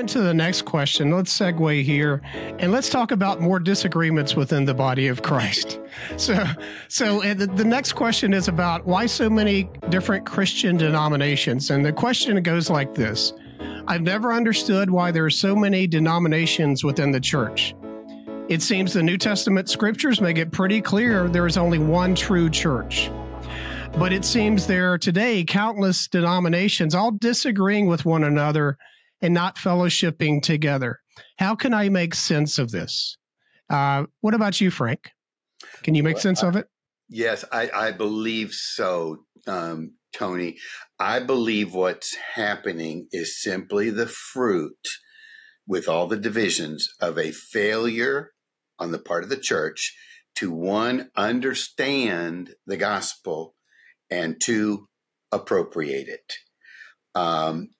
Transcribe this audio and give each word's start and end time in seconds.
into 0.00 0.22
the 0.22 0.32
next 0.32 0.62
question. 0.62 1.10
Let's 1.10 1.38
segue 1.38 1.84
here 1.84 2.22
and 2.58 2.72
let's 2.72 2.88
talk 2.88 3.12
about 3.12 3.40
more 3.40 3.60
disagreements 3.60 4.34
within 4.34 4.64
the 4.64 4.74
body 4.74 5.06
of 5.06 5.22
Christ. 5.22 5.78
So, 6.16 6.44
so 6.88 7.20
the, 7.20 7.46
the 7.46 7.64
next 7.64 7.92
question 7.92 8.32
is 8.32 8.48
about 8.48 8.86
why 8.86 9.06
so 9.06 9.28
many 9.28 9.68
different 9.90 10.24
Christian 10.24 10.76
denominations. 10.76 11.70
And 11.70 11.84
the 11.84 11.92
question 11.92 12.40
goes 12.42 12.70
like 12.70 12.94
this 12.94 13.34
I've 13.86 14.02
never 14.02 14.32
understood 14.32 14.88
why 14.88 15.10
there 15.10 15.24
are 15.24 15.30
so 15.30 15.54
many 15.54 15.86
denominations 15.86 16.84
within 16.84 17.10
the 17.10 17.20
church. 17.20 17.74
It 18.48 18.62
seems 18.62 18.92
the 18.92 19.02
New 19.02 19.18
Testament 19.18 19.68
scriptures 19.68 20.20
make 20.20 20.38
it 20.38 20.52
pretty 20.52 20.80
clear 20.80 21.28
there 21.28 21.46
is 21.46 21.58
only 21.58 21.78
one 21.78 22.14
true 22.14 22.48
church. 22.48 23.10
But 23.98 24.12
it 24.12 24.24
seems 24.24 24.66
there 24.66 24.92
are 24.92 24.98
today 24.98 25.44
countless 25.44 26.08
denominations 26.08 26.94
all 26.94 27.10
disagreeing 27.10 27.86
with 27.86 28.04
one 28.04 28.24
another 28.24 28.78
and 29.22 29.34
not 29.34 29.56
fellowshipping 29.56 30.42
together. 30.42 31.00
How 31.38 31.54
can 31.54 31.74
I 31.74 31.88
make 31.88 32.14
sense 32.14 32.58
of 32.58 32.70
this? 32.70 33.16
Uh, 33.68 34.04
what 34.20 34.34
about 34.34 34.60
you, 34.60 34.70
Frank? 34.70 35.10
Can 35.82 35.94
you 35.94 36.02
make 36.02 36.16
well, 36.16 36.22
sense 36.22 36.42
I, 36.42 36.48
of 36.48 36.56
it? 36.56 36.66
Yes, 37.08 37.44
I, 37.52 37.70
I 37.74 37.92
believe 37.92 38.52
so, 38.52 39.24
um, 39.46 39.94
Tony. 40.12 40.56
I 40.98 41.20
believe 41.20 41.74
what's 41.74 42.14
happening 42.34 43.08
is 43.12 43.42
simply 43.42 43.90
the 43.90 44.06
fruit, 44.06 44.88
with 45.66 45.88
all 45.88 46.06
the 46.06 46.16
divisions, 46.16 46.88
of 47.00 47.18
a 47.18 47.32
failure 47.32 48.32
on 48.78 48.92
the 48.92 48.98
part 48.98 49.24
of 49.24 49.30
the 49.30 49.36
church 49.36 49.94
to 50.36 50.50
one, 50.50 51.10
understand 51.16 52.54
the 52.66 52.76
gospel 52.76 53.54
and 54.10 54.40
two, 54.40 54.86
appropriate 55.32 56.08
it. 56.08 56.32
Um, 57.14 57.70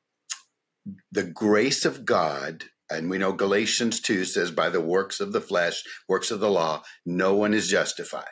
the 1.13 1.25
grace 1.25 1.85
of 1.85 2.05
God, 2.05 2.65
and 2.91 3.11
we 3.11 3.19
know 3.19 3.33
Galatians 3.33 4.01
2 4.01 4.25
says, 4.25 4.51
by 4.51 4.71
the 4.71 4.81
works 4.81 5.21
of 5.21 5.33
the 5.33 5.41
flesh, 5.41 5.83
works 6.09 6.31
of 6.31 6.41
the 6.41 6.51
law, 6.51 6.83
no 7.05 7.35
one 7.35 7.55
is 7.55 7.69
justified. 7.69 8.25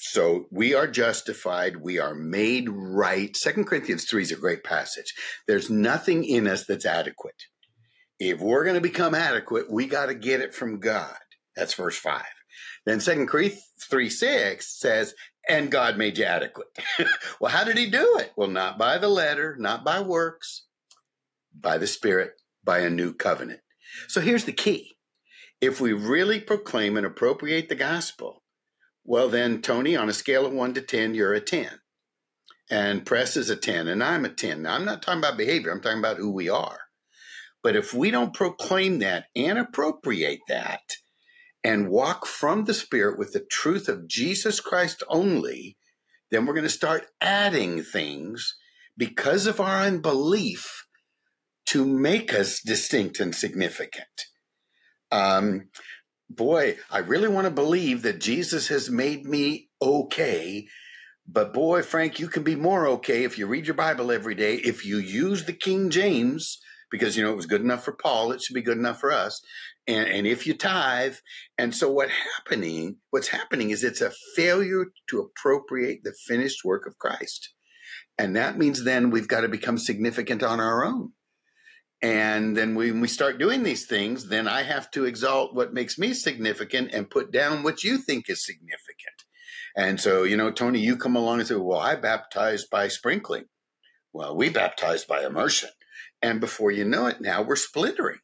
So 0.00 0.46
we 0.52 0.74
are 0.74 0.86
justified. 0.86 1.78
We 1.78 1.98
are 1.98 2.14
made 2.14 2.68
right. 2.70 3.36
Second 3.36 3.64
Corinthians 3.64 4.04
3 4.04 4.22
is 4.22 4.32
a 4.32 4.36
great 4.36 4.62
passage. 4.62 5.12
There's 5.48 5.70
nothing 5.70 6.24
in 6.24 6.46
us 6.46 6.64
that's 6.64 6.86
adequate. 6.86 7.42
If 8.20 8.40
we're 8.40 8.64
going 8.64 8.76
to 8.76 8.80
become 8.80 9.14
adequate, 9.14 9.70
we 9.70 9.86
got 9.86 10.06
to 10.06 10.14
get 10.14 10.40
it 10.40 10.54
from 10.54 10.78
God. 10.78 11.16
That's 11.56 11.74
verse 11.74 11.98
5. 11.98 12.22
Then 12.86 13.00
Second 13.00 13.26
Corinthians 13.26 13.64
3 13.90 14.08
6 14.08 14.78
says, 14.78 15.14
and 15.48 15.70
God 15.70 15.98
made 15.98 16.18
you 16.18 16.24
adequate. 16.24 16.68
well, 17.40 17.50
how 17.50 17.64
did 17.64 17.76
he 17.76 17.90
do 17.90 18.18
it? 18.18 18.32
Well, 18.36 18.48
not 18.48 18.78
by 18.78 18.98
the 18.98 19.08
letter, 19.08 19.56
not 19.58 19.84
by 19.84 20.00
works, 20.00 20.66
by 21.60 21.78
the 21.78 21.86
Spirit, 21.86 22.32
by 22.64 22.80
a 22.80 22.90
new 22.90 23.12
covenant. 23.12 23.60
So 24.06 24.20
here's 24.20 24.44
the 24.44 24.52
key. 24.52 24.96
If 25.60 25.80
we 25.80 25.92
really 25.92 26.40
proclaim 26.40 26.96
and 26.96 27.06
appropriate 27.06 27.68
the 27.68 27.74
gospel, 27.74 28.42
well, 29.04 29.28
then, 29.28 29.62
Tony, 29.62 29.96
on 29.96 30.08
a 30.08 30.12
scale 30.12 30.46
of 30.46 30.52
one 30.52 30.74
to 30.74 30.82
10, 30.82 31.14
you're 31.14 31.32
a 31.32 31.40
10. 31.40 31.68
And 32.70 33.06
Press 33.06 33.36
is 33.36 33.48
a 33.48 33.56
10, 33.56 33.88
and 33.88 34.04
I'm 34.04 34.24
a 34.24 34.28
10. 34.28 34.62
Now, 34.62 34.74
I'm 34.74 34.84
not 34.84 35.02
talking 35.02 35.20
about 35.20 35.38
behavior, 35.38 35.72
I'm 35.72 35.80
talking 35.80 35.98
about 35.98 36.18
who 36.18 36.30
we 36.30 36.48
are. 36.48 36.78
But 37.62 37.74
if 37.74 37.94
we 37.94 38.10
don't 38.10 38.34
proclaim 38.34 38.98
that 38.98 39.24
and 39.34 39.58
appropriate 39.58 40.40
that, 40.48 40.82
and 41.64 41.90
walk 41.90 42.24
from 42.24 42.64
the 42.64 42.74
Spirit 42.74 43.18
with 43.18 43.32
the 43.32 43.44
truth 43.50 43.88
of 43.88 44.06
Jesus 44.06 44.60
Christ 44.60 45.02
only, 45.08 45.76
then 46.30 46.46
we're 46.46 46.54
going 46.54 46.62
to 46.64 46.70
start 46.70 47.06
adding 47.20 47.82
things 47.82 48.56
because 48.96 49.46
of 49.46 49.60
our 49.60 49.80
unbelief 49.82 50.77
to 51.68 51.84
make 51.84 52.34
us 52.34 52.60
distinct 52.60 53.20
and 53.20 53.34
significant. 53.34 54.06
Um, 55.10 55.68
boy, 56.28 56.76
I 56.90 56.98
really 56.98 57.28
want 57.28 57.46
to 57.46 57.50
believe 57.50 58.02
that 58.02 58.20
Jesus 58.20 58.68
has 58.68 58.90
made 58.90 59.24
me 59.24 59.68
okay. 59.80 60.66
But 61.26 61.52
boy, 61.52 61.82
Frank, 61.82 62.18
you 62.18 62.28
can 62.28 62.42
be 62.42 62.56
more 62.56 62.86
okay 62.88 63.24
if 63.24 63.38
you 63.38 63.46
read 63.46 63.66
your 63.66 63.74
Bible 63.74 64.10
every 64.10 64.34
day, 64.34 64.54
if 64.56 64.84
you 64.86 64.98
use 64.98 65.44
the 65.44 65.52
King 65.52 65.90
James, 65.90 66.58
because 66.90 67.16
you 67.16 67.22
know 67.22 67.32
it 67.32 67.36
was 67.36 67.46
good 67.46 67.60
enough 67.60 67.84
for 67.84 67.92
Paul, 67.92 68.32
it 68.32 68.40
should 68.40 68.54
be 68.54 68.62
good 68.62 68.78
enough 68.78 69.00
for 69.00 69.12
us 69.12 69.42
and, 69.88 70.06
and 70.06 70.26
if 70.26 70.46
you 70.46 70.54
tithe 70.54 71.16
and 71.56 71.74
so 71.74 71.90
what 71.90 72.10
happening 72.10 72.96
what's 73.10 73.28
happening 73.28 73.70
is 73.70 73.82
it's 73.82 74.02
a 74.02 74.12
failure 74.36 74.86
to 75.08 75.18
appropriate 75.18 76.04
the 76.04 76.12
finished 76.26 76.64
work 76.64 76.86
of 76.86 76.98
christ 76.98 77.52
and 78.18 78.36
that 78.36 78.58
means 78.58 78.84
then 78.84 79.10
we've 79.10 79.28
got 79.28 79.40
to 79.40 79.48
become 79.48 79.78
significant 79.78 80.42
on 80.42 80.60
our 80.60 80.84
own 80.84 81.12
and 82.00 82.56
then 82.56 82.74
when 82.76 83.00
we 83.00 83.08
start 83.08 83.38
doing 83.38 83.62
these 83.62 83.86
things 83.86 84.28
then 84.28 84.46
i 84.46 84.62
have 84.62 84.90
to 84.90 85.04
exalt 85.04 85.54
what 85.54 85.74
makes 85.74 85.98
me 85.98 86.14
significant 86.14 86.92
and 86.92 87.10
put 87.10 87.32
down 87.32 87.62
what 87.62 87.82
you 87.82 87.98
think 87.98 88.28
is 88.28 88.44
significant. 88.44 89.24
And 89.76 90.00
so 90.00 90.22
you 90.22 90.36
know 90.36 90.50
tony 90.50 90.80
you 90.80 90.96
come 90.96 91.16
along 91.16 91.40
and 91.40 91.48
say 91.48 91.56
well 91.56 91.80
i 91.80 91.96
baptized 91.96 92.70
by 92.70 92.88
sprinkling. 92.88 93.46
Well 94.12 94.36
we 94.36 94.48
baptized 94.48 95.08
by 95.08 95.24
immersion. 95.24 95.70
And 96.22 96.40
before 96.40 96.70
you 96.70 96.84
know 96.84 97.06
it 97.06 97.20
now 97.20 97.42
we're 97.42 97.56
splintering 97.56 98.18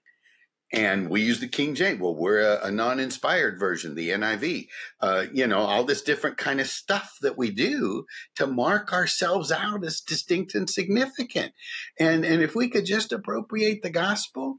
and 0.75 1.09
we 1.09 1.23
use 1.23 1.39
the 1.39 1.47
King 1.47 1.77
James. 1.77 2.01
Well, 2.01 2.17
we're 2.17 2.41
a, 2.41 2.67
a 2.67 2.71
non-inspired 2.73 3.61
version, 3.61 3.95
the 3.95 4.11
NIV. 4.11 4.67
Uh, 5.01 5.27
you 5.33 5.47
know, 5.47 5.61
all 5.61 5.85
this 5.85 6.03
different 6.03 6.37
kind 6.37 6.61
of 6.61 6.67
stuff 6.67 7.17
that 7.23 7.39
we 7.39 7.51
do 7.51 8.07
to 8.35 8.49
mark 8.49 8.93
ourselves 8.93 9.53
out 9.53 9.85
as 9.85 10.01
distinct 10.01 10.55
and 10.57 10.69
significant. 10.69 11.53
And 12.01 12.25
and 12.25 12.43
if 12.43 12.57
we 12.57 12.69
could 12.69 12.87
just 12.87 13.13
appropriate 13.13 13.83
the 13.83 13.91
gospel, 13.91 14.59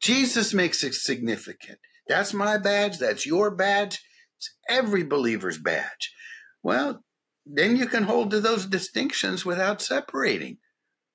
Jesus 0.00 0.54
makes 0.54 0.82
it 0.82 0.94
significant. 0.94 1.78
That's 2.08 2.32
my 2.32 2.56
badge. 2.56 2.98
That's 2.98 3.26
your 3.26 3.54
badge. 3.54 4.02
It's 4.38 4.50
every 4.66 5.02
believer's 5.02 5.58
badge. 5.58 6.14
Well, 6.62 7.04
then 7.44 7.76
you 7.76 7.86
can 7.86 8.04
hold 8.04 8.30
to 8.30 8.40
those 8.40 8.64
distinctions 8.64 9.44
without 9.44 9.82
separating. 9.82 10.56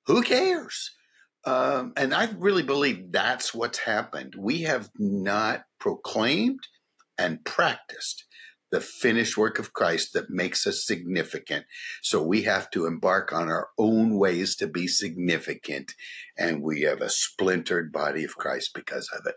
Who 0.06 0.22
cares? 0.22 0.92
Um, 1.44 1.94
and 1.96 2.14
I 2.14 2.28
really 2.36 2.62
believe 2.62 3.12
that's 3.12 3.54
what's 3.54 3.78
happened. 3.78 4.34
We 4.36 4.62
have 4.62 4.90
not 4.98 5.62
proclaimed 5.78 6.60
and 7.18 7.44
practiced 7.44 8.24
the 8.70 8.80
finished 8.80 9.36
work 9.36 9.58
of 9.58 9.72
Christ 9.72 10.12
that 10.12 10.30
makes 10.30 10.66
us 10.66 10.84
significant. 10.86 11.66
So 12.02 12.22
we 12.22 12.42
have 12.42 12.70
to 12.70 12.86
embark 12.86 13.32
on 13.32 13.48
our 13.48 13.68
own 13.78 14.16
ways 14.16 14.54
to 14.56 14.66
be 14.68 14.86
significant. 14.86 15.92
And 16.38 16.62
we 16.62 16.82
have 16.82 17.00
a 17.00 17.10
splintered 17.10 17.92
body 17.92 18.24
of 18.24 18.36
Christ 18.36 18.70
because 18.74 19.08
of 19.18 19.26
it. 19.26 19.34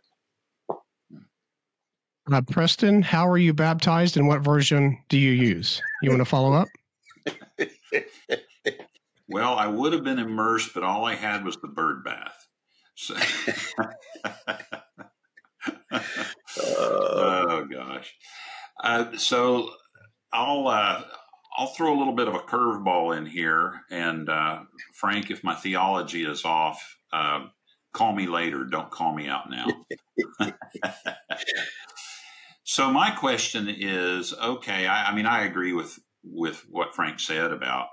Uh, 2.32 2.42
Preston, 2.42 3.02
how 3.02 3.28
are 3.28 3.38
you 3.38 3.54
baptized 3.54 4.16
and 4.16 4.28
what 4.28 4.44
version 4.44 4.98
do 5.10 5.18
you 5.18 5.32
use? 5.32 5.82
You 6.02 6.10
want 6.10 6.22
to 6.22 6.26
follow 6.26 6.54
up? 6.54 6.68
Well, 9.34 9.56
I 9.56 9.66
would 9.66 9.94
have 9.94 10.04
been 10.04 10.20
immersed, 10.20 10.76
but 10.76 10.84
all 10.84 11.06
I 11.06 11.16
had 11.16 11.44
was 11.44 11.58
the 11.58 11.68
bird 11.68 12.04
bath. 12.04 12.48
So, 12.96 13.16
oh 16.60 17.66
gosh. 17.72 18.14
Uh, 18.84 19.18
so 19.18 19.72
I'll 20.32 20.68
uh, 20.68 21.02
I'll 21.58 21.68
throw 21.68 21.96
a 21.96 21.98
little 21.98 22.14
bit 22.14 22.28
of 22.28 22.36
a 22.36 22.40
curveball 22.40 23.18
in 23.18 23.26
here, 23.26 23.82
and 23.90 24.30
uh, 24.30 24.60
Frank, 24.94 25.32
if 25.32 25.44
my 25.44 25.56
theology 25.56 26.26
is 26.26 26.46
off, 26.46 26.98
uh, 27.12 27.48
call 27.92 28.14
me 28.14 28.28
later. 28.28 28.66
Don't 28.66 28.92
call 28.92 29.16
me 29.16 29.28
out 29.28 29.50
now. 29.50 29.68
so 32.64 32.92
my 32.92 33.10
question 33.10 33.68
is, 33.68 34.32
okay, 34.34 34.86
I, 34.86 35.08
I 35.10 35.16
mean, 35.16 35.26
I 35.26 35.46
agree 35.46 35.74
with 35.74 35.98
with 36.24 36.64
what 36.70 36.94
Frank 36.94 37.20
said 37.20 37.52
about 37.52 37.88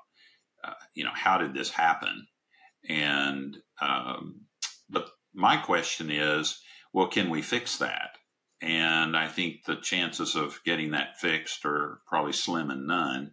uh, 0.65 0.75
you 0.95 1.05
know, 1.05 1.15
how 1.15 1.39
did 1.39 1.55
this 1.55 1.71
happen? 1.71 2.27
And 2.89 3.57
um, 3.81 4.47
but 4.89 5.11
my 5.35 5.57
question 5.57 6.11
is, 6.11 6.61
well, 6.93 7.09
can 7.09 7.31
we 7.31 7.43
fix 7.43 7.79
that? 7.79 8.17
And 8.63 9.17
I 9.17 9.29
think 9.29 9.65
the 9.65 9.77
chances 9.77 10.37
of 10.37 10.61
getting 10.65 10.91
that 10.91 11.19
fixed 11.19 11.65
are 11.65 12.01
probably 12.07 12.33
slim 12.33 12.71
and 12.71 12.87
none. 12.87 13.33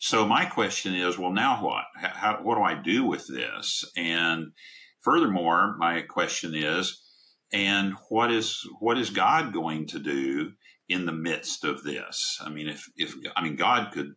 So 0.00 0.26
my 0.26 0.46
question 0.46 0.94
is, 0.94 1.18
well, 1.18 1.32
now 1.32 1.64
what? 1.64 1.84
How, 1.96 2.40
what 2.42 2.56
do 2.56 2.62
I 2.62 2.74
do 2.74 3.04
with 3.04 3.26
this? 3.28 3.84
And 3.96 4.52
furthermore, 5.00 5.76
my 5.78 6.02
question 6.02 6.54
is, 6.54 7.00
and 7.52 7.94
what 8.08 8.30
is 8.30 8.60
what 8.80 8.98
is 8.98 9.10
God 9.10 9.52
going 9.52 9.86
to 9.88 9.98
do 9.98 10.52
in 10.88 11.06
the 11.06 11.12
midst 11.12 11.64
of 11.64 11.82
this? 11.82 12.38
I 12.40 12.50
mean, 12.50 12.68
if 12.68 12.84
if 12.96 13.14
I 13.34 13.42
mean 13.42 13.56
God 13.56 13.90
could 13.92 14.14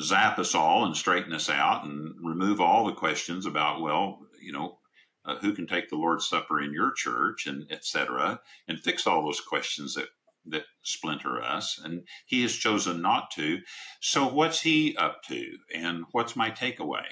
zap 0.00 0.38
us 0.38 0.54
all 0.54 0.84
and 0.84 0.96
straighten 0.96 1.32
us 1.32 1.50
out 1.50 1.84
and 1.84 2.14
remove 2.22 2.60
all 2.60 2.86
the 2.86 2.92
questions 2.92 3.46
about, 3.46 3.80
well, 3.80 4.20
you 4.40 4.52
know, 4.52 4.78
uh, 5.24 5.36
who 5.36 5.52
can 5.52 5.66
take 5.66 5.88
the 5.88 5.96
Lord's 5.96 6.28
Supper 6.28 6.60
in 6.60 6.72
your 6.72 6.92
church 6.92 7.46
and 7.46 7.70
etc. 7.70 8.40
and 8.68 8.80
fix 8.80 9.06
all 9.06 9.24
those 9.24 9.40
questions 9.40 9.94
that 9.94 10.08
that 10.46 10.64
splinter 10.82 11.42
us 11.42 11.78
and 11.84 12.02
he 12.26 12.42
has 12.42 12.54
chosen 12.56 13.02
not 13.02 13.30
to 13.30 13.58
so 14.00 14.26
what's 14.26 14.62
he 14.62 14.96
up 14.96 15.22
to 15.22 15.58
and 15.74 16.04
what's 16.12 16.34
my 16.34 16.50
takeaway 16.50 17.04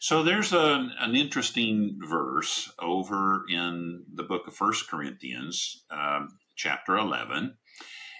So 0.00 0.22
there's 0.22 0.52
an 0.52 1.14
interesting 1.14 1.98
verse 2.00 2.72
over 2.80 3.44
in 3.48 4.04
the 4.14 4.22
book 4.22 4.46
of 4.46 4.54
First 4.54 4.88
Corinthians, 4.88 5.84
um, 5.90 6.38
chapter 6.56 6.96
11. 6.96 7.56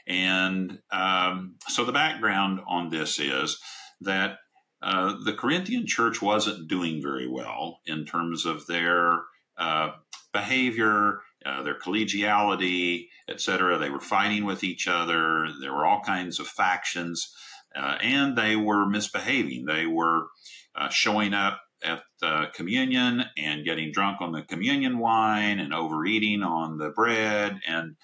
And 0.07 0.79
um, 0.91 1.57
so 1.69 1.85
the 1.85 1.93
background 1.93 2.61
on 2.67 2.91
this 2.91 3.19
is 3.21 3.59
that 4.01 4.39
uh, 4.83 5.15
the 5.25 5.33
Corinthian 5.33 5.87
church 5.87 6.23
wasn't 6.23 6.69
doing 6.69 7.03
very 7.03 7.27
well 7.27 7.81
in 7.87 8.05
terms 8.05 8.47
of 8.47 8.67
their 8.67 9.23
uh, 9.57 9.91
behavior, 10.33 11.21
uh, 11.45 11.63
their 11.63 11.79
collegiality, 11.79 13.09
etc. 13.29 13.79
They 13.79 13.91
were 13.91 14.01
fighting 14.01 14.45
with 14.45 14.63
each 14.63 14.87
other. 14.87 15.49
There 15.61 15.73
were 15.73 15.87
all 15.87 16.01
kinds 16.01 16.39
of 16.39 16.47
factions, 16.47 17.35
uh, 17.75 17.99
and 18.01 18.37
they 18.37 18.55
were 18.55 18.87
misbehaving. 18.87 19.65
They 19.65 19.87
were 19.87 20.29
uh, 20.77 20.89
showing 20.91 21.35
up 21.35 21.61
at 21.83 22.03
the 22.21 22.47
communion 22.55 23.25
and 23.37 23.65
getting 23.65 23.93
drunk 23.93 24.21
on 24.21 24.33
the 24.33 24.43
communion 24.43 24.99
wine 24.99 25.59
and 25.59 25.73
overeating 25.73 26.43
on 26.43 26.79
the 26.79 26.91
bread 26.91 27.61
and 27.67 27.97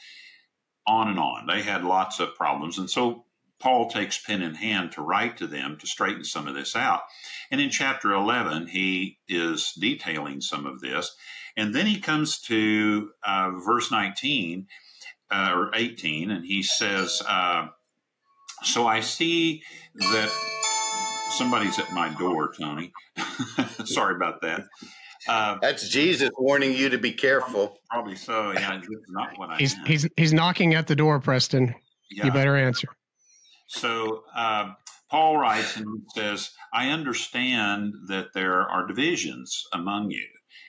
on 0.86 1.08
and 1.08 1.18
on. 1.18 1.46
They 1.46 1.62
had 1.62 1.84
lots 1.84 2.20
of 2.20 2.34
problems. 2.34 2.78
And 2.78 2.90
so 2.90 3.23
Paul 3.60 3.88
takes 3.88 4.22
pen 4.22 4.42
in 4.42 4.54
hand 4.54 4.92
to 4.92 5.02
write 5.02 5.36
to 5.38 5.46
them 5.46 5.78
to 5.78 5.86
straighten 5.86 6.24
some 6.24 6.46
of 6.46 6.54
this 6.54 6.76
out. 6.76 7.02
And 7.50 7.60
in 7.60 7.70
chapter 7.70 8.12
11, 8.12 8.68
he 8.68 9.18
is 9.28 9.72
detailing 9.78 10.40
some 10.40 10.66
of 10.66 10.80
this. 10.80 11.14
And 11.56 11.74
then 11.74 11.86
he 11.86 12.00
comes 12.00 12.40
to 12.42 13.10
uh, 13.24 13.52
verse 13.64 13.90
19 13.90 14.66
uh, 15.30 15.52
or 15.54 15.70
18, 15.74 16.30
and 16.30 16.44
he 16.44 16.62
says, 16.62 17.22
uh, 17.26 17.68
So 18.62 18.86
I 18.86 19.00
see 19.00 19.62
that 19.94 20.30
somebody's 21.30 21.78
at 21.78 21.92
my 21.92 22.08
door, 22.18 22.52
Tony. 22.58 22.92
Sorry 23.84 24.16
about 24.16 24.40
that. 24.42 24.64
Uh, 25.26 25.56
That's 25.62 25.88
Jesus 25.88 26.30
warning 26.36 26.74
you 26.74 26.90
to 26.90 26.98
be 26.98 27.12
careful. 27.12 27.78
Probably 27.90 28.16
so. 28.16 28.52
Yeah, 28.52 28.80
not 29.08 29.38
what 29.38 29.50
I. 29.50 29.56
He's 29.56 29.74
he's 29.86 30.06
he's 30.16 30.34
knocking 30.34 30.74
at 30.74 30.86
the 30.86 30.94
door, 30.94 31.18
Preston. 31.18 31.74
Yeah. 32.10 32.26
You 32.26 32.32
better 32.32 32.56
answer. 32.56 32.88
So 33.74 34.24
uh, 34.34 34.74
Paul 35.10 35.38
writes 35.38 35.76
and 35.76 36.02
says, 36.14 36.50
"I 36.72 36.90
understand 36.90 37.94
that 38.08 38.32
there 38.34 38.62
are 38.62 38.86
divisions 38.86 39.64
among 39.72 40.10
you," 40.10 40.26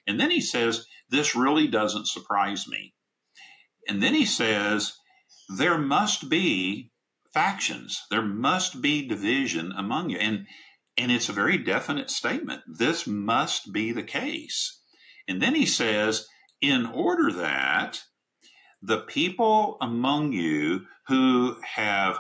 and 0.08 0.20
then 0.20 0.32
he 0.32 0.42
says, 0.42 0.86
"This 1.10 1.36
really 1.36 1.68
doesn't 1.68 2.08
surprise 2.08 2.68
me." 2.68 2.94
And 3.88 4.02
then 4.02 4.14
he 4.14 4.26
says, 4.26 4.94
"There 5.58 5.78
must 5.78 6.30
be 6.30 6.92
factions. 7.34 8.04
There 8.10 8.22
must 8.22 8.82
be 8.82 9.08
division 9.08 9.72
among 9.72 10.10
you," 10.10 10.18
and 10.18 10.48
and 10.98 11.12
it's 11.12 11.30
a 11.30 11.34
very 11.34 11.58
definite 11.58 12.10
statement. 12.10 12.64
This 12.68 13.06
must 13.06 13.74
be 13.74 13.92
the 13.92 14.04
case. 14.04 14.82
And 15.28 15.42
then 15.42 15.56
he 15.56 15.66
says, 15.66 16.28
in 16.62 16.86
order 16.86 17.32
that 17.32 18.04
the 18.82 19.02
people 19.02 19.78
among 19.82 20.32
you 20.32 20.86
who 21.08 21.58
have 21.62 22.20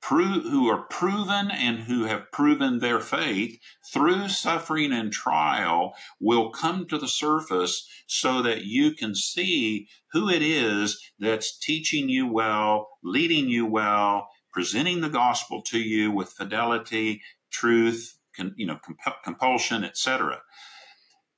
pro- 0.00 0.40
who 0.40 0.68
are 0.68 0.82
proven 0.84 1.50
and 1.50 1.80
who 1.80 2.04
have 2.04 2.32
proven 2.32 2.78
their 2.78 3.00
faith 3.00 3.58
through 3.92 4.28
suffering 4.28 4.92
and 4.92 5.12
trial 5.12 5.94
will 6.18 6.50
come 6.50 6.86
to 6.86 6.98
the 6.98 7.08
surface 7.08 7.86
so 8.06 8.42
that 8.42 8.64
you 8.64 8.92
can 8.92 9.14
see 9.14 9.88
who 10.12 10.28
it 10.28 10.42
is 10.42 11.00
that's 11.18 11.58
teaching 11.58 12.08
you 12.08 12.26
well, 12.26 12.88
leading 13.02 13.48
you 13.48 13.66
well, 13.66 14.28
presenting 14.52 15.00
the 15.00 15.08
gospel 15.08 15.62
to 15.62 15.78
you 15.78 16.10
with 16.10 16.32
fidelity 16.32 17.22
truth, 17.50 18.18
con, 18.36 18.54
you 18.56 18.66
know, 18.66 18.78
comp- 18.84 19.22
compulsion, 19.22 19.84
etc. 19.84 20.40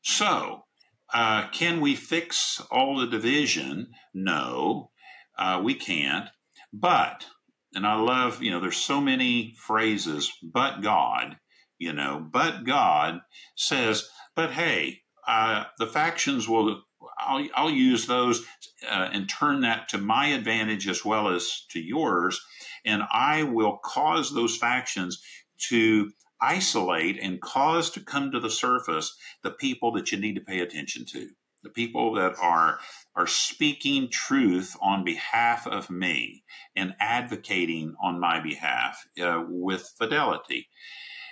So, 0.03 0.65
uh, 1.13 1.49
can 1.51 1.81
we 1.81 1.95
fix 1.95 2.61
all 2.71 2.99
the 2.99 3.07
division? 3.07 3.89
No, 4.15 4.91
uh, 5.39 5.61
we 5.63 5.75
can't. 5.75 6.29
But, 6.73 7.27
and 7.75 7.87
I 7.87 7.95
love, 7.95 8.43
you 8.43 8.51
know, 8.51 8.61
there's 8.61 8.77
so 8.77 9.01
many 9.01 9.55
phrases, 9.57 10.33
but 10.43 10.81
God, 10.81 11.37
you 11.79 11.93
know, 11.93 12.25
but 12.31 12.65
God 12.65 13.21
says, 13.57 14.09
but 14.37 14.53
hey, 14.53 15.01
uh, 15.27 15.65
the 15.79 15.87
factions 15.87 16.49
will, 16.49 16.83
I'll, 17.19 17.47
I'll 17.55 17.71
use 17.71 18.07
those 18.07 18.45
uh, 18.89 19.09
and 19.13 19.29
turn 19.29 19.63
that 19.63 19.89
to 19.91 19.99
my 19.99 20.29
advantage 20.29 20.89
as 20.89 21.05
well 21.05 21.29
as 21.29 21.65
to 21.71 21.81
yours. 21.81 22.41
And 22.85 23.03
I 23.13 23.45
will 23.45 23.79
cause 23.83 24.35
those 24.35 24.57
factions 24.57 25.23
to 25.69 26.11
isolate 26.41 27.19
and 27.23 27.41
cause 27.41 27.91
to 27.91 28.01
come 28.01 28.33
to 28.33 28.41
the 28.41 28.51
surface 28.51 29.17
the 29.43 29.51
people 29.51 29.93
that 29.93 30.11
you 30.11 30.19
need 30.19 30.35
to 30.35 30.41
pay 30.41 30.61
attention 30.61 31.05
to, 31.13 31.29
the 31.63 31.71
people 31.71 32.15
that 32.15 32.35
are 32.41 32.79
are 33.15 33.27
speaking 33.27 34.09
truth 34.11 34.77
on 34.81 35.05
behalf 35.05 35.67
of 35.67 35.91
me 35.91 36.45
and 36.75 36.95
advocating 36.99 37.95
on 38.03 38.19
my 38.19 38.41
behalf 38.41 39.07
uh, 39.23 39.43
with 39.47 39.93
fidelity. 39.99 40.69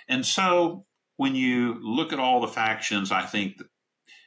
And 0.07 0.25
so 0.25 0.85
when 1.17 1.35
you 1.35 1.79
look 1.81 2.13
at 2.13 2.19
all 2.19 2.41
the 2.41 2.47
factions, 2.47 3.11
I 3.11 3.23
think 3.23 3.57
that, 3.57 3.67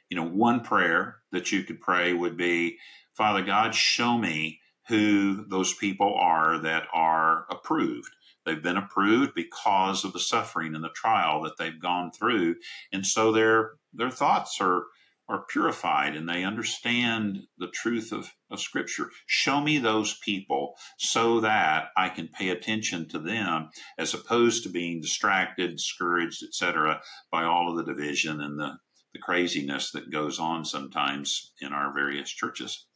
you 0.08 0.16
know, 0.16 0.26
one 0.26 0.60
prayer 0.60 1.18
that 1.30 1.52
you 1.52 1.62
could 1.62 1.80
pray 1.80 2.12
would 2.12 2.36
be, 2.36 2.78
Father 3.16 3.42
God, 3.42 3.74
show 3.74 4.18
me 4.18 4.60
who 4.88 5.46
those 5.48 5.72
people 5.74 6.14
are 6.14 6.58
that 6.58 6.88
are 6.92 7.46
approved 7.50 8.10
They've 8.44 8.62
been 8.62 8.76
approved 8.76 9.34
because 9.34 10.04
of 10.04 10.12
the 10.12 10.20
suffering 10.20 10.74
and 10.74 10.84
the 10.84 10.90
trial 10.90 11.42
that 11.42 11.56
they've 11.58 11.80
gone 11.80 12.10
through, 12.12 12.56
and 12.92 13.06
so 13.06 13.32
their 13.32 13.72
their 13.92 14.10
thoughts 14.10 14.58
are 14.60 14.84
are 15.28 15.46
purified 15.48 16.14
and 16.14 16.28
they 16.28 16.44
understand 16.44 17.38
the 17.58 17.68
truth 17.68 18.12
of, 18.12 18.30
of 18.50 18.60
Scripture. 18.60 19.10
Show 19.26 19.60
me 19.60 19.78
those 19.78 20.18
people 20.22 20.74
so 20.98 21.40
that 21.40 21.88
I 21.96 22.10
can 22.10 22.28
pay 22.28 22.50
attention 22.50 23.08
to 23.08 23.18
them 23.18 23.70
as 23.98 24.12
opposed 24.12 24.64
to 24.64 24.68
being 24.68 25.00
distracted, 25.00 25.72
discouraged, 25.72 26.42
etc., 26.42 27.00
by 27.30 27.44
all 27.44 27.70
of 27.70 27.76
the 27.76 27.92
division 27.92 28.40
and 28.40 28.58
the, 28.58 28.72
the 29.14 29.20
craziness 29.20 29.92
that 29.92 30.12
goes 30.12 30.38
on 30.38 30.64
sometimes 30.64 31.52
in 31.60 31.72
our 31.72 31.92
various 31.94 32.30
churches. 32.30 32.86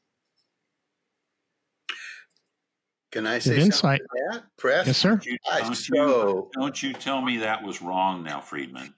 Can 3.11 3.27
I 3.27 3.39
say 3.39 3.59
insight. 3.59 4.01
something 4.01 4.33
that? 4.33 4.45
Press? 4.59 4.87
Yes, 4.87 4.99
sir. 4.99 5.11
Don't 5.11 5.25
you, 5.27 5.39
don't, 5.47 5.93
you, 5.95 6.51
don't 6.53 6.83
you 6.83 6.93
tell 6.93 7.23
me 7.23 7.39
that 7.39 7.63
was 7.63 7.81
wrong 7.81 8.23
now, 8.23 8.41
Friedmann. 8.41 8.93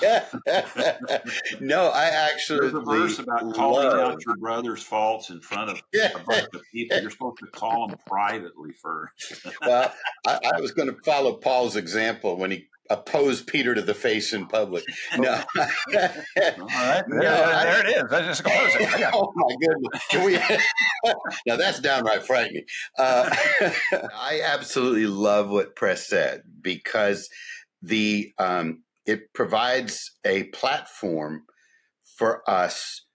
no, 1.60 1.88
I 1.88 2.04
actually. 2.06 2.60
There's 2.60 2.74
a 2.74 2.80
verse 2.80 3.18
about 3.18 3.54
calling 3.54 3.86
love. 3.86 4.12
out 4.12 4.24
your 4.26 4.36
brother's 4.36 4.82
faults 4.82 5.30
in 5.30 5.40
front 5.40 5.70
of 5.70 5.82
a 5.94 6.18
bunch 6.26 6.48
of 6.54 6.62
people. 6.72 7.00
You're 7.00 7.10
supposed 7.10 7.38
to 7.38 7.46
call 7.46 7.88
them 7.88 7.98
privately 8.06 8.72
first. 8.72 9.46
well, 9.62 9.92
I, 10.26 10.38
I 10.56 10.60
was 10.60 10.72
going 10.72 10.88
to 10.88 10.96
follow 11.02 11.34
Paul's 11.34 11.76
example 11.76 12.36
when 12.36 12.50
he 12.50 12.68
oppose 12.90 13.42
Peter 13.42 13.74
to 13.74 13.82
the 13.82 13.94
face 13.94 14.32
in 14.32 14.46
public. 14.46 14.84
No. 15.18 15.32
All 15.32 15.42
right. 15.94 17.04
No, 17.08 17.20
there, 17.20 17.86
it 17.86 17.96
is. 17.96 18.04
Let's 18.10 18.40
just. 18.40 18.98
Yeah. 18.98 19.10
Oh, 19.14 19.32
my 19.34 19.56
goodness. 19.60 20.06
Can 20.08 20.24
we? 20.24 20.38
now, 21.46 21.56
that's 21.56 21.80
downright 21.80 22.24
frightening. 22.24 22.64
Uh, 22.98 23.34
I 23.92 24.42
absolutely 24.44 25.06
love 25.06 25.48
what 25.48 25.74
Press 25.74 26.06
said 26.06 26.42
because 26.60 27.30
the 27.82 28.32
um, 28.38 28.82
it 29.06 29.32
provides 29.32 30.12
a 30.24 30.44
platform 30.44 31.44
for 32.18 32.48
us 32.48 33.06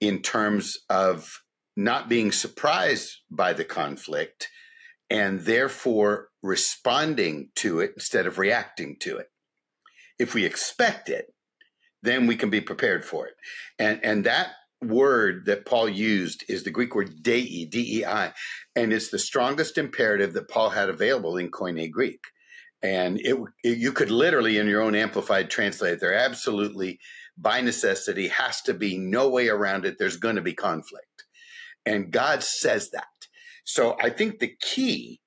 in 0.00 0.20
terms 0.22 0.78
of 0.88 1.42
not 1.76 2.08
being 2.08 2.32
surprised 2.32 3.18
by 3.30 3.52
the 3.52 3.64
conflict 3.64 4.48
and 5.08 5.40
therefore 5.40 6.28
responding 6.42 7.50
to 7.54 7.80
it 7.80 7.92
instead 7.94 8.26
of 8.26 8.38
reacting 8.38 8.96
to 9.00 9.16
it. 9.16 9.26
If 10.18 10.34
we 10.34 10.44
expect 10.44 11.08
it, 11.08 11.26
then 12.02 12.26
we 12.26 12.36
can 12.36 12.50
be 12.50 12.60
prepared 12.60 13.04
for 13.04 13.26
it. 13.26 13.34
And, 13.78 14.00
and 14.02 14.24
that 14.24 14.48
word 14.82 15.46
that 15.46 15.64
Paul 15.64 15.88
used 15.88 16.44
is 16.48 16.64
the 16.64 16.70
Greek 16.70 16.94
word 16.94 17.22
dei, 17.22 17.64
D-E-I, 17.64 18.32
and 18.74 18.92
it's 18.92 19.10
the 19.10 19.18
strongest 19.18 19.78
imperative 19.78 20.32
that 20.32 20.48
Paul 20.48 20.70
had 20.70 20.88
available 20.88 21.36
in 21.36 21.50
Koine 21.50 21.90
Greek. 21.90 22.20
And 22.82 23.18
it, 23.20 23.36
it, 23.62 23.78
you 23.78 23.92
could 23.92 24.10
literally, 24.10 24.58
in 24.58 24.66
your 24.66 24.82
own 24.82 24.94
amplified 24.94 25.50
translate, 25.50 26.00
there 26.00 26.14
absolutely, 26.14 26.98
by 27.36 27.60
necessity, 27.60 28.28
has 28.28 28.60
to 28.62 28.74
be 28.74 28.98
no 28.98 29.28
way 29.28 29.48
around 29.48 29.84
it. 29.84 29.96
There's 29.98 30.16
going 30.16 30.36
to 30.36 30.42
be 30.42 30.54
conflict. 30.54 31.24
And 31.86 32.10
God 32.10 32.42
says 32.42 32.90
that. 32.90 33.06
So 33.64 33.96
I 34.00 34.10
think 34.10 34.38
the 34.38 34.54
key 34.60 35.20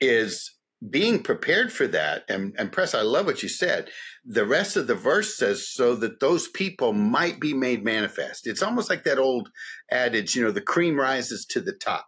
is 0.00 0.56
being 0.90 1.22
prepared 1.22 1.72
for 1.72 1.86
that. 1.88 2.24
And, 2.28 2.54
and 2.58 2.72
Press, 2.72 2.94
I 2.94 3.02
love 3.02 3.26
what 3.26 3.42
you 3.42 3.48
said. 3.48 3.88
The 4.24 4.46
rest 4.46 4.76
of 4.76 4.86
the 4.86 4.94
verse 4.94 5.36
says, 5.36 5.68
so 5.68 5.94
that 5.96 6.20
those 6.20 6.48
people 6.48 6.92
might 6.92 7.40
be 7.40 7.54
made 7.54 7.84
manifest. 7.84 8.46
It's 8.46 8.62
almost 8.62 8.90
like 8.90 9.04
that 9.04 9.18
old 9.18 9.50
adage, 9.90 10.34
you 10.34 10.42
know, 10.42 10.50
the 10.50 10.60
cream 10.60 10.98
rises 10.98 11.44
to 11.46 11.60
the 11.60 11.72
top. 11.72 12.06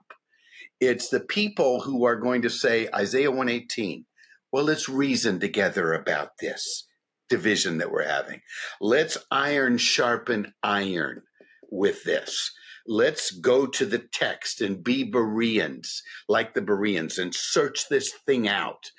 It's 0.80 1.08
the 1.08 1.20
people 1.20 1.80
who 1.80 2.04
are 2.04 2.16
going 2.16 2.42
to 2.42 2.50
say, 2.50 2.88
Isaiah 2.92 3.30
118, 3.30 4.04
well, 4.54 4.62
let's 4.62 4.88
reason 4.88 5.40
together 5.40 5.92
about 5.92 6.28
this. 6.38 6.86
division 7.28 7.78
that 7.78 7.90
we're 7.90 8.06
having. 8.06 8.40
Let's 8.80 9.18
iron 9.30 9.78
sharpen 9.78 10.52
iron 10.62 11.22
with 11.70 12.04
this. 12.04 12.52
Let's 12.86 13.30
go 13.30 13.66
to 13.66 13.86
the 13.86 13.98
text 13.98 14.60
and 14.60 14.84
be 14.84 15.04
Bereans, 15.04 16.02
like 16.28 16.54
the 16.54 16.60
Bereans, 16.60 17.18
and 17.18 17.34
search 17.34 17.88
this 17.88 18.12
thing 18.26 18.46
out. 18.46 18.90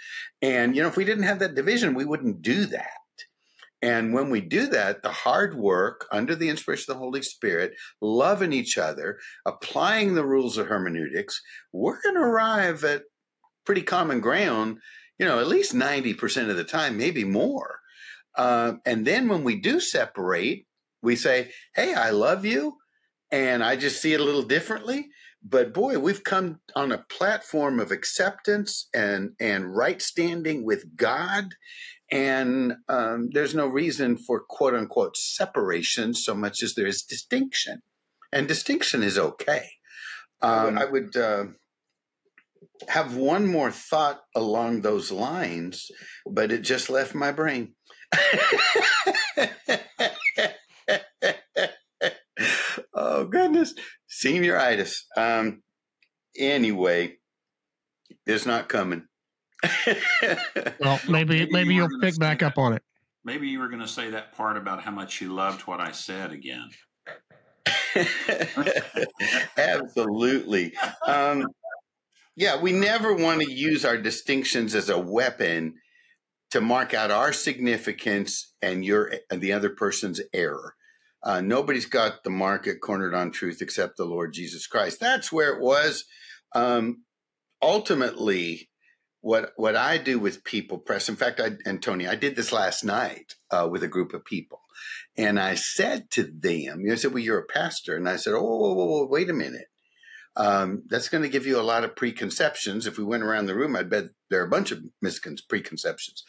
And, 0.41 0.75
you 0.75 0.81
know, 0.81 0.87
if 0.87 0.97
we 0.97 1.05
didn't 1.05 1.25
have 1.25 1.39
that 1.39 1.55
division, 1.55 1.93
we 1.93 2.05
wouldn't 2.05 2.41
do 2.41 2.65
that. 2.65 2.89
And 3.81 4.13
when 4.13 4.31
we 4.31 4.41
do 4.41 4.67
that, 4.67 5.03
the 5.03 5.11
hard 5.11 5.55
work 5.55 6.07
under 6.11 6.35
the 6.35 6.49
inspiration 6.49 6.91
of 6.91 6.95
the 6.95 7.03
Holy 7.03 7.21
Spirit, 7.21 7.73
loving 8.01 8.51
each 8.51 8.79
other, 8.79 9.19
applying 9.45 10.15
the 10.15 10.25
rules 10.25 10.57
of 10.57 10.67
hermeneutics, 10.67 11.39
we're 11.71 12.01
going 12.01 12.15
to 12.15 12.21
arrive 12.21 12.83
at 12.83 13.03
pretty 13.65 13.83
common 13.83 14.19
ground, 14.19 14.79
you 15.17 15.25
know, 15.25 15.39
at 15.39 15.47
least 15.47 15.73
90% 15.73 16.49
of 16.49 16.57
the 16.57 16.63
time, 16.63 16.97
maybe 16.97 17.23
more. 17.23 17.79
Uh, 18.37 18.73
and 18.85 19.05
then 19.05 19.27
when 19.27 19.43
we 19.43 19.59
do 19.59 19.79
separate, 19.79 20.65
we 21.01 21.15
say, 21.15 21.51
Hey, 21.73 21.93
I 21.93 22.09
love 22.09 22.45
you. 22.45 22.77
And 23.31 23.63
I 23.63 23.75
just 23.75 24.01
see 24.01 24.13
it 24.13 24.19
a 24.19 24.23
little 24.23 24.43
differently. 24.43 25.07
But 25.47 25.73
boy, 25.73 25.99
we've 25.99 26.23
come 26.23 26.59
on 26.75 26.91
a 26.91 27.05
platform 27.09 27.79
of 27.79 27.91
acceptance 27.91 28.89
and, 28.93 29.31
and 29.39 29.75
right 29.75 30.01
standing 30.01 30.65
with 30.65 30.95
God. 30.95 31.53
And 32.11 32.75
um, 32.89 33.29
there's 33.31 33.55
no 33.55 33.67
reason 33.67 34.17
for 34.17 34.39
quote 34.39 34.73
unquote 34.73 35.17
separation 35.17 36.13
so 36.13 36.33
much 36.33 36.63
as 36.63 36.73
there 36.73 36.87
is 36.87 37.03
distinction. 37.03 37.81
And 38.31 38.47
distinction 38.47 39.03
is 39.03 39.17
okay. 39.17 39.69
Um, 40.41 40.77
I 40.77 40.85
would 40.85 41.15
uh, 41.15 41.45
have 42.87 43.15
one 43.15 43.47
more 43.47 43.71
thought 43.71 44.21
along 44.35 44.81
those 44.81 45.11
lines, 45.11 45.89
but 46.29 46.51
it 46.51 46.61
just 46.61 46.89
left 46.89 47.15
my 47.15 47.31
brain. 47.31 47.73
oh 52.93 53.25
goodness, 53.25 53.73
senioritis. 54.09 54.95
Um, 55.17 55.63
anyway, 56.37 57.15
it's 58.25 58.45
not 58.45 58.69
coming. 58.69 59.05
well, 60.79 60.99
maybe 61.09 61.39
maybe, 61.39 61.51
maybe 61.51 61.75
you'll 61.75 61.99
pick 62.01 62.17
back 62.19 62.39
that. 62.39 62.47
up 62.47 62.57
on 62.57 62.73
it. 62.73 62.83
Maybe 63.23 63.47
you 63.47 63.59
were 63.59 63.69
going 63.69 63.81
to 63.81 63.87
say 63.87 64.11
that 64.11 64.33
part 64.35 64.57
about 64.57 64.83
how 64.83 64.91
much 64.91 65.19
you 65.19 65.33
loved 65.33 65.61
what 65.61 65.79
I 65.79 65.91
said 65.91 66.31
again. 66.31 66.69
Absolutely. 69.57 70.73
Um, 71.07 71.47
yeah, 72.35 72.59
we 72.59 72.71
never 72.71 73.13
want 73.13 73.41
to 73.41 73.51
use 73.51 73.85
our 73.85 73.97
distinctions 73.97 74.75
as 74.75 74.89
a 74.89 74.99
weapon 74.99 75.75
to 76.51 76.61
mark 76.61 76.93
out 76.93 77.11
our 77.11 77.33
significance 77.33 78.53
and 78.61 78.85
your 78.85 79.11
and 79.29 79.41
the 79.41 79.53
other 79.53 79.69
person's 79.69 80.21
error. 80.33 80.75
Uh, 81.23 81.41
nobody's 81.41 81.87
got 81.87 82.23
the 82.23 82.29
market 82.29 82.81
cornered 82.81 83.15
on 83.15 83.31
truth 83.31 83.61
except 83.61 83.97
the 83.97 84.05
Lord 84.05 84.33
Jesus 84.33 84.67
Christ. 84.67 84.99
That's 84.99 85.31
where 85.31 85.53
it 85.53 85.61
was. 85.61 86.05
Um, 86.53 87.03
ultimately, 87.61 88.69
what 89.21 89.53
what 89.55 89.75
I 89.75 89.97
do 89.97 90.19
with 90.19 90.43
people, 90.43 90.77
press. 90.77 91.09
In 91.09 91.15
fact, 91.15 91.39
I 91.39 91.51
and 91.65 91.81
Tony, 91.81 92.07
I 92.07 92.15
did 92.15 92.35
this 92.35 92.51
last 92.51 92.83
night 92.83 93.33
uh, 93.49 93.67
with 93.71 93.81
a 93.81 93.87
group 93.87 94.13
of 94.13 94.23
people, 94.25 94.61
and 95.17 95.39
I 95.39 95.55
said 95.55 96.11
to 96.11 96.23
them, 96.23 96.81
you 96.81 96.87
know, 96.87 96.93
I 96.93 96.95
said, 96.95 97.13
"Well, 97.13 97.23
you're 97.23 97.39
a 97.39 97.45
pastor," 97.45 97.95
and 97.95 98.07
I 98.07 98.17
said, 98.17 98.33
"Oh, 98.33 98.43
whoa, 98.43 98.73
whoa, 98.73 98.85
whoa, 98.85 99.07
wait 99.07 99.29
a 99.29 99.33
minute." 99.33 99.67
Um, 100.37 100.83
that's 100.87 101.09
going 101.09 101.23
to 101.23 101.29
give 101.29 101.45
you 101.45 101.59
a 101.59 101.63
lot 101.63 101.83
of 101.83 101.95
preconceptions. 101.95 102.87
If 102.87 102.97
we 102.97 103.03
went 103.03 103.23
around 103.23 103.45
the 103.45 103.55
room, 103.55 103.75
I'd 103.75 103.89
bet 103.89 104.05
there 104.29 104.41
are 104.41 104.45
a 104.45 104.49
bunch 104.49 104.71
of 104.71 104.83
miscon- 105.03 105.39
preconceptions. 105.47 106.23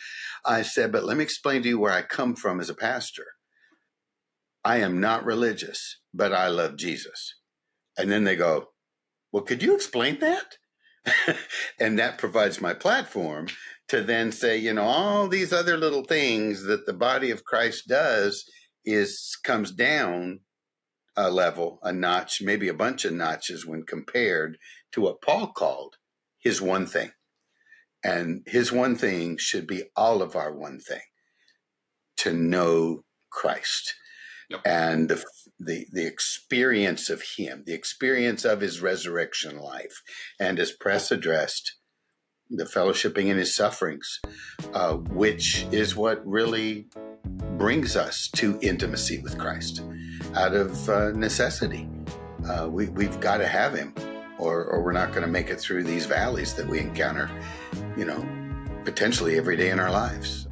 I 0.44 0.62
said, 0.62 0.92
but 0.92 1.04
let 1.04 1.16
me 1.16 1.24
explain 1.24 1.62
to 1.62 1.68
you 1.68 1.78
where 1.78 1.92
I 1.92 2.02
come 2.02 2.36
from 2.36 2.60
as 2.60 2.70
a 2.70 2.74
pastor. 2.74 3.26
I 4.64 4.78
am 4.78 5.00
not 5.00 5.24
religious, 5.24 6.00
but 6.14 6.32
I 6.32 6.48
love 6.48 6.76
Jesus. 6.76 7.34
And 7.98 8.10
then 8.10 8.24
they 8.24 8.36
go, 8.36 8.68
well, 9.32 9.42
could 9.42 9.62
you 9.62 9.74
explain 9.74 10.18
that? 10.20 10.56
and 11.80 11.98
that 11.98 12.18
provides 12.18 12.60
my 12.60 12.74
platform 12.74 13.48
to 13.88 14.02
then 14.02 14.32
say, 14.32 14.56
you 14.56 14.72
know, 14.72 14.82
all 14.82 15.28
these 15.28 15.52
other 15.52 15.76
little 15.76 16.04
things 16.04 16.62
that 16.64 16.86
the 16.86 16.92
body 16.92 17.30
of 17.30 17.44
Christ 17.44 17.86
does 17.88 18.44
is 18.84 19.36
comes 19.44 19.70
down 19.70 20.40
a 21.16 21.30
level, 21.30 21.78
a 21.82 21.92
notch, 21.92 22.42
maybe 22.42 22.68
a 22.68 22.74
bunch 22.74 23.04
of 23.04 23.12
notches 23.12 23.66
when 23.66 23.84
compared 23.84 24.58
to 24.92 25.00
what 25.00 25.22
Paul 25.22 25.48
called 25.48 25.96
his 26.38 26.60
one 26.60 26.86
thing. 26.86 27.12
And 28.04 28.42
his 28.46 28.70
one 28.70 28.94
thing 28.94 29.36
should 29.36 29.66
be 29.66 29.84
all 29.96 30.22
of 30.22 30.36
our 30.36 30.54
one 30.54 30.78
thing 30.78 31.00
to 32.18 32.32
know 32.32 33.04
Christ. 33.30 33.94
Yep. 34.48 34.60
And 34.64 35.08
the, 35.08 35.24
the 35.58 35.86
the 35.90 36.06
experience 36.06 37.10
of 37.10 37.22
him, 37.36 37.64
the 37.66 37.74
experience 37.74 38.44
of 38.44 38.60
his 38.60 38.80
resurrection 38.80 39.58
life, 39.58 40.02
and 40.38 40.60
as 40.60 40.70
Press 40.70 41.10
addressed, 41.10 41.74
the 42.48 42.64
fellowshipping 42.64 43.26
in 43.26 43.38
his 43.38 43.56
sufferings, 43.56 44.20
uh, 44.72 44.92
which 44.92 45.66
is 45.72 45.96
what 45.96 46.24
really 46.24 46.86
brings 47.58 47.96
us 47.96 48.28
to 48.36 48.56
intimacy 48.62 49.18
with 49.18 49.36
Christ 49.36 49.82
out 50.36 50.54
of 50.54 50.88
uh, 50.88 51.10
necessity. 51.12 51.88
Uh, 52.48 52.68
we, 52.70 52.88
we've 52.88 53.18
got 53.20 53.38
to 53.38 53.46
have 53.46 53.74
him, 53.74 53.94
or, 54.38 54.64
or 54.64 54.82
we're 54.82 54.92
not 54.92 55.10
going 55.10 55.22
to 55.22 55.28
make 55.28 55.48
it 55.48 55.58
through 55.58 55.82
these 55.82 56.06
valleys 56.06 56.54
that 56.54 56.66
we 56.66 56.78
encounter, 56.78 57.30
you 57.96 58.04
know, 58.04 58.24
potentially 58.84 59.36
every 59.38 59.56
day 59.56 59.70
in 59.70 59.80
our 59.80 59.90
lives. 59.90 60.46